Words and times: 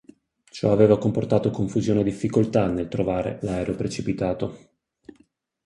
Ciò 0.49 0.71
aveva 0.71 0.97
comportato 0.97 1.51
confusione 1.51 1.99
e 1.99 2.03
difficoltà 2.03 2.65
nel 2.67 2.87
trovare 2.87 3.37
l'aereo 3.43 3.75
precipitato. 3.75 4.57